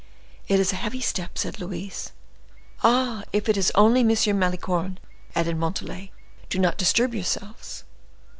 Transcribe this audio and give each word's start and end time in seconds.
"It 0.47 0.59
is 0.59 0.73
a 0.73 0.77
heavy 0.77 0.99
step," 0.99 1.37
said 1.37 1.59
Louise. 1.59 2.11
"Ah! 2.83 3.21
if 3.31 3.47
it 3.47 3.55
is 3.55 3.71
only 3.75 3.99
M. 3.99 4.09
Malicorne," 4.39 4.97
added 5.35 5.57
Montalais, 5.57 6.11
"do 6.49 6.57
not 6.57 6.79
disturb 6.79 7.13
yourselves." 7.13 7.83